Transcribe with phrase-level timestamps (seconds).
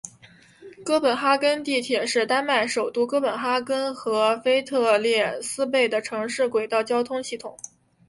[0.83, 7.55] 哥本哈根地铁是丹麦首都哥本哈根和腓特烈斯贝的城市轨道交通系统。